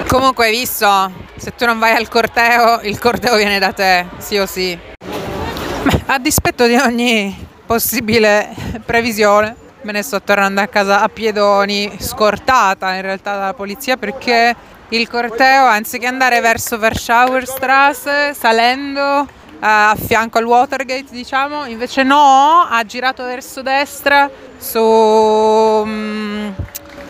Comunque 0.07 0.45
hai 0.45 0.51
visto, 0.51 1.11
se 1.35 1.53
tu 1.55 1.65
non 1.65 1.79
vai 1.79 1.95
al 1.95 2.07
corteo, 2.07 2.79
il 2.81 2.97
corteo 2.99 3.35
viene 3.35 3.59
da 3.59 3.71
te, 3.71 4.05
sì 4.17 4.37
o 4.37 4.45
sì. 4.45 4.77
Beh, 5.83 6.03
a 6.07 6.17
dispetto 6.17 6.65
di 6.65 6.75
ogni 6.75 7.47
possibile 7.65 8.49
previsione, 8.85 9.55
me 9.81 9.91
ne 9.91 10.01
sto 10.01 10.21
tornando 10.21 10.61
a 10.61 10.67
casa 10.67 11.01
a 11.01 11.09
piedoni, 11.09 11.97
scortata 11.99 12.93
in 12.95 13.01
realtà 13.01 13.35
dalla 13.37 13.53
polizia 13.53 13.97
perché 13.97 14.55
il 14.89 15.09
corteo, 15.09 15.65
anziché 15.65 16.07
andare 16.07 16.39
verso 16.39 16.77
Warschauer 16.77 17.45
Strasse, 17.45 18.33
salendo 18.33 19.27
a 19.59 19.95
fianco 19.99 20.37
al 20.37 20.45
Watergate, 20.45 21.07
diciamo, 21.09 21.65
invece 21.65 22.03
no, 22.03 22.65
ha 22.69 22.83
girato 22.85 23.23
verso 23.23 23.61
destra 23.61 24.29
su 24.57 24.79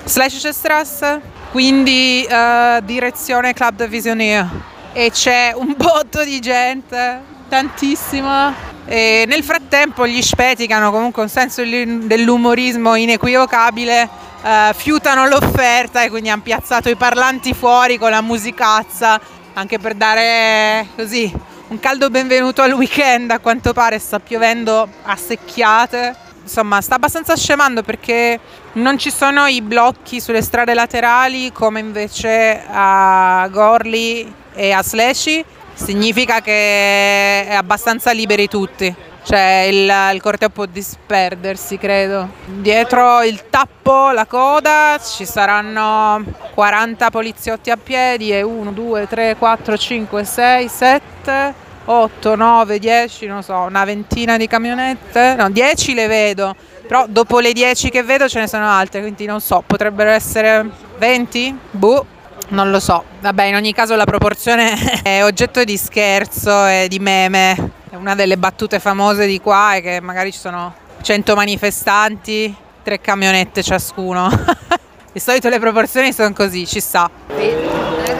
Slash 0.07 0.47
Stress, 0.49 1.19
quindi 1.51 2.25
uh, 2.29 2.79
direzione 2.81 3.51
Club 3.53 3.75
de 3.75 3.87
Visionnaire 3.89 4.47
e 4.93 5.11
c'è 5.11 5.51
un 5.53 5.75
botto 5.77 6.23
di 6.23 6.39
gente, 6.39 7.21
tantissima. 7.49 8.53
E 8.85 9.25
nel 9.27 9.43
frattempo 9.43 10.07
gli 10.07 10.21
speti 10.21 10.65
che 10.65 10.73
hanno 10.73 10.91
comunque 10.91 11.21
un 11.21 11.27
senso 11.27 11.61
dell'umorismo 11.61 12.95
inequivocabile 12.95 14.09
uh, 14.41 14.73
fiutano 14.73 15.27
l'offerta 15.27 16.03
e 16.03 16.09
quindi 16.09 16.29
hanno 16.29 16.41
piazzato 16.41 16.87
i 16.87 16.95
parlanti 16.95 17.53
fuori 17.53 17.97
con 17.97 18.09
la 18.09 18.21
musicazza 18.21 19.19
anche 19.55 19.77
per 19.77 19.95
dare 19.95 20.87
così 20.95 21.29
un 21.67 21.79
caldo 21.79 22.09
benvenuto 22.09 22.61
al 22.61 22.71
weekend 22.71 23.31
a 23.31 23.39
quanto 23.39 23.73
pare 23.73 23.99
sta 23.99 24.19
piovendo 24.19 24.87
a 25.03 25.15
secchiate 25.17 26.26
insomma 26.47 26.79
sta 26.79 26.95
abbastanza 26.95 27.35
scemando 27.35 27.83
perché 27.83 28.39
non 28.73 28.97
ci 28.97 29.11
sono 29.11 29.45
i 29.47 29.61
blocchi 29.61 30.21
sulle 30.21 30.41
strade 30.41 30.73
laterali 30.73 31.51
come 31.51 31.81
invece 31.81 32.63
a 32.65 33.47
Gorli 33.51 34.33
e 34.53 34.71
a 34.71 34.81
Slashy, 34.81 35.43
significa 35.73 36.39
che 36.41 37.45
è 37.47 37.53
abbastanza 37.53 38.11
liberi 38.11 38.47
tutti. 38.47 38.95
Cioè 39.23 39.67
il, 39.69 39.93
il 40.13 40.21
corteo 40.21 40.47
può 40.47 40.65
disperdersi, 40.65 41.77
credo. 41.77 42.29
Dietro 42.45 43.21
il 43.23 43.49
tappo, 43.49 44.11
la 44.11 44.25
coda, 44.25 44.97
ci 45.03 45.25
saranno 45.25 46.23
40 46.53 47.09
poliziotti 47.09 47.69
a 47.69 47.75
piedi 47.75 48.31
e 48.31 48.41
1, 48.41 48.71
2, 48.71 49.05
3, 49.05 49.35
4, 49.37 49.77
5, 49.77 50.23
6, 50.23 50.67
7 50.69 51.65
8, 51.89 52.35
9, 52.35 52.79
10, 52.79 53.27
non 53.27 53.43
so, 53.43 53.55
una 53.59 53.85
ventina 53.85 54.35
di 54.35 54.45
camionette, 54.45 55.35
no, 55.37 55.49
10 55.49 55.93
le 55.93 56.07
vedo, 56.07 56.53
però 56.85 57.05
dopo 57.07 57.39
le 57.39 57.53
10 57.53 57.89
che 57.89 58.03
vedo 58.03 58.27
ce 58.27 58.39
ne 58.39 58.47
sono 58.47 58.69
altre, 58.69 58.99
quindi 58.99 59.25
non 59.25 59.39
so, 59.39 59.63
potrebbero 59.65 60.09
essere 60.09 60.69
20? 60.97 61.57
Boh, 61.71 62.05
non 62.49 62.71
lo 62.71 62.81
so. 62.81 63.03
Vabbè, 63.21 63.43
in 63.45 63.55
ogni 63.55 63.73
caso 63.73 63.95
la 63.95 64.03
proporzione 64.03 64.75
è 65.01 65.23
oggetto 65.23 65.63
di 65.63 65.77
scherzo 65.77 66.65
e 66.65 66.87
di 66.89 66.99
meme. 66.99 67.71
È 67.89 67.95
una 67.95 68.15
delle 68.15 68.37
battute 68.37 68.79
famose 68.79 69.25
di 69.25 69.39
qua 69.39 69.75
è 69.75 69.81
che 69.81 70.01
magari 70.01 70.33
ci 70.33 70.39
sono 70.39 70.73
100 71.01 71.35
manifestanti, 71.35 72.53
tre 72.83 72.99
camionette 72.99 73.63
ciascuno. 73.63 74.29
Di 75.17 75.23
solito 75.23 75.49
le 75.49 75.57
proporzioni 75.57 76.13
sono 76.13 76.31
così, 76.31 76.67
ci 76.67 76.79
sta. 76.79 77.09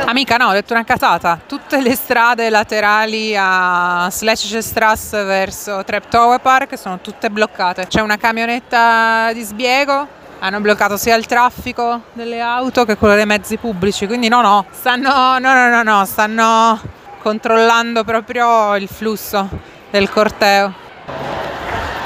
Amica, 0.10 0.38
no, 0.38 0.48
ho 0.48 0.54
detto 0.54 0.72
una 0.72 0.86
casata. 0.86 1.38
Tutte 1.46 1.82
le 1.82 1.94
strade 1.94 2.50
laterali 2.50 3.36
a 3.38 4.08
Sleccestrasse 4.10 5.24
verso 5.24 5.84
Treptower 5.84 6.40
Park 6.40 6.78
sono 6.78 7.00
tutte 7.02 7.30
bloccate. 7.30 7.88
C'è 7.88 8.00
una 8.00 8.16
camionetta 8.16 9.34
di 9.34 9.42
sbiego 9.42 10.16
hanno 10.40 10.62
bloccato 10.62 10.98
sia 10.98 11.16
il 11.16 11.26
traffico 11.26 12.04
delle 12.14 12.40
auto 12.40 12.86
che 12.86 12.96
quello 12.96 13.16
dei 13.16 13.26
mezzi 13.26 13.58
pubblici, 13.58 14.06
quindi 14.06 14.28
no, 14.30 14.42
no, 14.42 14.66
stanno, 14.72 15.40
no, 15.40 15.54
no, 15.54 15.68
no, 15.68 15.84
no, 15.84 16.06
stanno 16.06 16.80
controllando 17.22 18.04
proprio 18.04 18.76
il 18.76 18.88
flusso 18.88 19.50
del 19.90 20.10
corteo. 20.10 20.72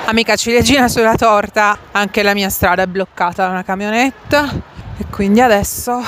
Amica 0.06 0.36
ciliegina 0.36 0.88
sulla 0.88 1.16
torta, 1.16 1.78
anche 1.92 2.24
la 2.24 2.34
mia 2.34 2.50
strada 2.50 2.84
è 2.84 2.88
bloccata 2.88 3.46
da 3.46 3.52
una 3.52 3.64
camionetta 3.64 4.50
e 4.98 5.06
quindi 5.12 5.42
adesso, 5.42 6.02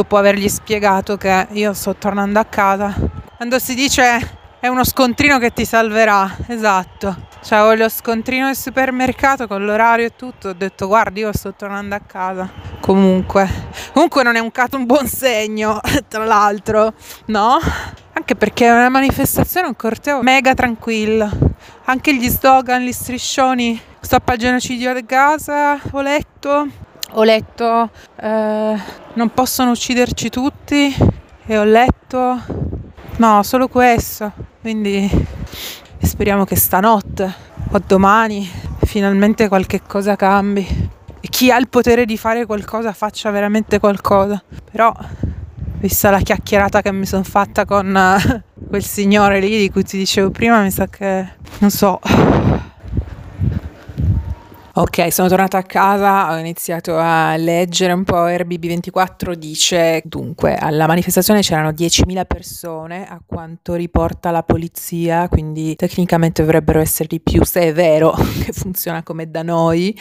dopo 0.00 0.16
avergli 0.16 0.48
spiegato 0.48 1.16
che 1.16 1.46
io 1.50 1.74
sto 1.74 1.94
tornando 1.94 2.38
a 2.38 2.44
casa, 2.44 2.94
quando 3.36 3.58
si 3.58 3.74
dice 3.74 4.38
è 4.58 4.66
uno 4.66 4.84
scontrino 4.84 5.38
che 5.38 5.52
ti 5.52 5.64
salverà, 5.64 6.36
esatto 6.46 7.28
C'avevo 7.42 7.84
lo 7.84 7.88
scontrino 7.88 8.46
del 8.46 8.56
supermercato 8.56 9.46
con 9.46 9.64
l'orario 9.64 10.06
e 10.06 10.12
tutto. 10.14 10.50
Ho 10.50 10.52
detto, 10.52 10.86
guardi, 10.86 11.20
io 11.20 11.32
sto 11.32 11.54
tornando 11.54 11.94
a 11.94 12.00
casa. 12.00 12.50
Comunque, 12.80 13.48
comunque 13.94 14.22
non 14.22 14.36
è 14.36 14.40
un 14.40 14.52
caso 14.52 14.76
un 14.76 14.84
buon 14.84 15.06
segno, 15.06 15.80
tra 16.06 16.24
l'altro, 16.24 16.92
no? 17.26 17.58
Anche 18.12 18.36
perché 18.36 18.66
è 18.66 18.70
una 18.70 18.90
manifestazione, 18.90 19.68
un 19.68 19.76
corteo 19.76 20.22
mega 20.22 20.52
tranquillo. 20.52 21.30
Anche 21.84 22.14
gli 22.14 22.28
slogan, 22.28 22.82
gli 22.82 22.92
striscioni, 22.92 23.80
stop 24.00 24.28
al 24.28 24.36
genocidio 24.36 24.90
a 24.90 25.00
Gaza, 25.00 25.80
ho 25.92 26.00
letto. 26.02 26.68
Ho 27.14 27.24
letto, 27.24 27.90
eh, 28.20 28.76
non 29.14 29.30
possono 29.34 29.72
ucciderci 29.72 30.28
tutti. 30.28 30.94
E 31.46 31.58
ho 31.58 31.64
letto, 31.64 32.40
no, 33.16 33.42
solo 33.42 33.66
questo. 33.66 34.32
Quindi 34.60 35.10
speriamo 36.00 36.44
che 36.44 36.54
stanotte 36.54 37.34
o 37.72 37.82
domani 37.84 38.48
finalmente 38.84 39.48
qualche 39.48 39.82
cosa 39.86 40.16
cambi 40.16 40.66
e 41.20 41.28
chi 41.28 41.50
ha 41.50 41.58
il 41.58 41.68
potere 41.68 42.04
di 42.04 42.16
fare 42.16 42.46
qualcosa 42.46 42.92
faccia 42.92 43.30
veramente 43.30 43.80
qualcosa. 43.80 44.40
Però, 44.70 44.94
vista 45.78 46.10
la 46.10 46.20
chiacchierata 46.20 46.80
che 46.82 46.92
mi 46.92 47.06
sono 47.06 47.24
fatta 47.24 47.64
con 47.64 47.92
uh, 47.92 48.66
quel 48.68 48.84
signore 48.84 49.40
lì 49.40 49.58
di 49.58 49.70
cui 49.70 49.82
ti 49.82 49.98
dicevo 49.98 50.30
prima, 50.30 50.60
mi 50.62 50.70
sa 50.70 50.86
che 50.86 51.28
non 51.58 51.70
so 51.70 51.98
Ok, 54.72 55.12
sono 55.12 55.26
tornata 55.26 55.58
a 55.58 55.64
casa, 55.64 56.32
ho 56.32 56.36
iniziato 56.36 56.96
a 56.96 57.34
leggere 57.34 57.92
un 57.92 58.04
po', 58.04 58.26
RBB24 58.26 59.32
dice 59.32 60.00
dunque 60.04 60.54
alla 60.54 60.86
manifestazione 60.86 61.40
c'erano 61.40 61.70
10.000 61.70 62.24
persone 62.24 63.04
a 63.04 63.20
quanto 63.26 63.74
riporta 63.74 64.30
la 64.30 64.44
polizia, 64.44 65.28
quindi 65.28 65.74
tecnicamente 65.74 66.42
dovrebbero 66.42 66.78
essere 66.78 67.08
di 67.08 67.18
più 67.18 67.44
se 67.44 67.62
è 67.62 67.72
vero 67.72 68.12
che 68.44 68.52
funziona 68.52 69.02
come 69.02 69.28
da 69.28 69.42
noi, 69.42 69.98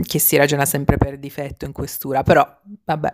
che 0.00 0.20
si 0.20 0.36
ragiona 0.36 0.66
sempre 0.66 0.98
per 0.98 1.18
difetto 1.18 1.64
in 1.64 1.72
questura, 1.72 2.22
però 2.22 2.46
vabbè 2.84 3.12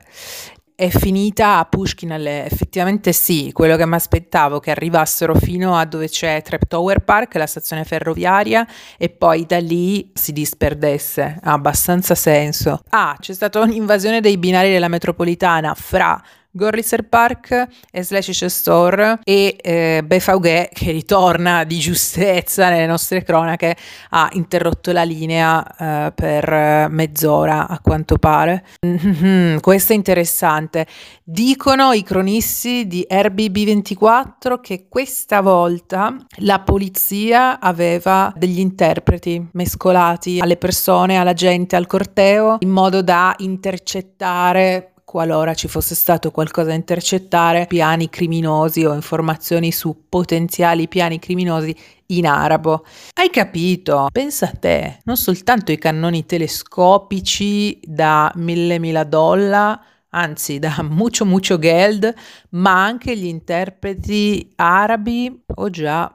è 0.78 0.90
finita 0.90 1.58
a 1.58 1.64
Pushkin 1.64 2.12
effettivamente 2.12 3.12
sì, 3.12 3.50
quello 3.52 3.74
che 3.74 3.84
mi 3.84 3.96
aspettavo 3.96 4.60
che 4.60 4.70
arrivassero 4.70 5.34
fino 5.34 5.76
a 5.76 5.84
dove 5.84 6.08
c'è 6.08 6.40
Trap 6.40 6.68
Tower 6.68 7.00
Park, 7.00 7.34
la 7.34 7.48
stazione 7.48 7.82
ferroviaria 7.82 8.64
e 8.96 9.08
poi 9.08 9.44
da 9.44 9.58
lì 9.58 10.08
si 10.14 10.32
disperdesse, 10.32 11.40
ha 11.42 11.50
abbastanza 11.50 12.14
senso. 12.14 12.80
Ah, 12.90 13.16
c'è 13.18 13.32
stata 13.32 13.58
un'invasione 13.58 14.20
dei 14.20 14.38
binari 14.38 14.70
della 14.70 14.86
metropolitana 14.86 15.74
fra 15.74 16.22
Gorlitzer 16.58 17.08
Park 17.08 17.68
e 17.90 18.02
Slash 18.02 18.44
Store 18.46 19.20
e 19.22 19.56
eh, 19.62 20.02
Befaughe 20.04 20.68
che 20.72 20.90
ritorna 20.90 21.62
di 21.62 21.78
giustezza 21.78 22.68
nelle 22.68 22.86
nostre 22.86 23.22
cronache 23.22 23.76
ha 24.10 24.28
interrotto 24.32 24.90
la 24.92 25.04
linea 25.04 25.64
eh, 25.64 26.12
per 26.12 26.88
mezz'ora 26.90 27.68
a 27.68 27.78
quanto 27.80 28.18
pare. 28.18 28.64
Mm-hmm, 28.84 29.58
questo 29.58 29.92
è 29.92 29.96
interessante. 29.96 30.86
Dicono 31.22 31.92
i 31.92 32.02
cronisti 32.02 32.86
di 32.86 33.06
RBB24 33.08 34.60
che 34.60 34.86
questa 34.88 35.40
volta 35.40 36.16
la 36.38 36.60
polizia 36.60 37.60
aveva 37.60 38.32
degli 38.36 38.58
interpreti 38.58 39.48
mescolati 39.52 40.40
alle 40.40 40.56
persone, 40.56 41.18
alla 41.18 41.34
gente, 41.34 41.76
al 41.76 41.86
corteo 41.86 42.56
in 42.60 42.70
modo 42.70 43.02
da 43.02 43.34
intercettare 43.38 44.94
qualora 45.08 45.54
ci 45.54 45.68
fosse 45.68 45.94
stato 45.94 46.30
qualcosa 46.30 46.68
da 46.68 46.74
intercettare, 46.74 47.64
piani 47.66 48.10
criminosi 48.10 48.84
o 48.84 48.92
informazioni 48.92 49.72
su 49.72 50.04
potenziali 50.06 50.86
piani 50.86 51.18
criminosi 51.18 51.74
in 52.08 52.26
arabo. 52.26 52.84
Hai 53.14 53.30
capito? 53.30 54.08
Pensa 54.12 54.50
a 54.50 54.52
te, 54.52 54.98
non 55.04 55.16
soltanto 55.16 55.72
i 55.72 55.78
cannoni 55.78 56.26
telescopici 56.26 57.80
da 57.82 58.30
mille 58.34 58.78
mila 58.78 59.04
dollari, 59.04 59.80
anzi 60.10 60.58
da 60.58 60.82
mucho 60.82 61.24
mucho 61.24 61.58
geld, 61.58 62.12
ma 62.50 62.84
anche 62.84 63.16
gli 63.16 63.26
interpreti 63.26 64.52
arabi, 64.56 65.42
oh 65.56 65.70
già, 65.70 66.14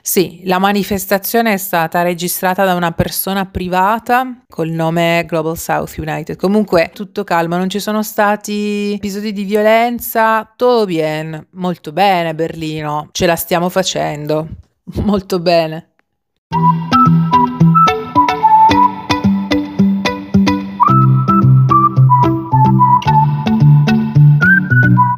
sì, 0.00 0.42
la 0.44 0.58
manifestazione 0.58 1.52
è 1.52 1.56
stata 1.56 2.02
registrata 2.02 2.64
da 2.64 2.74
una 2.74 2.92
persona 2.92 3.46
privata 3.46 4.42
col 4.48 4.70
nome 4.70 5.24
Global 5.26 5.58
South 5.58 5.96
United. 5.98 6.36
Comunque 6.36 6.90
tutto 6.94 7.24
calmo, 7.24 7.56
non 7.56 7.68
ci 7.68 7.80
sono 7.80 8.02
stati 8.02 8.92
episodi 8.94 9.32
di 9.32 9.44
violenza, 9.44 10.44
tutto 10.56 10.86
bene, 10.86 11.46
molto 11.52 11.92
bene 11.92 12.34
Berlino, 12.34 13.08
ce 13.12 13.26
la 13.26 13.36
stiamo 13.36 13.68
facendo, 13.68 14.48
molto 15.04 15.40
bene. 15.40 15.90